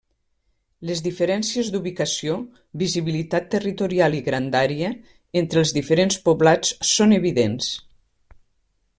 Les 0.89 1.01
diferències 1.07 1.67
d'ubicació, 1.73 2.37
visibilitat 2.83 3.45
territorial 3.55 4.17
i 4.19 4.21
grandària, 4.29 4.89
entre 5.43 5.61
els 5.65 5.73
diferents 5.79 6.17
poblats 6.29 6.73
són 6.93 7.13
evidents. 7.19 7.69